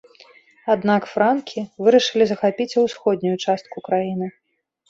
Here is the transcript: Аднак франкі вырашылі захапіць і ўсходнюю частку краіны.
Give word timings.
Аднак 0.73 1.01
франкі 1.11 1.59
вырашылі 1.87 2.25
захапіць 2.31 2.69
і 2.75 2.83
ўсходнюю 2.87 3.35
частку 3.47 3.77
краіны. 3.91 4.33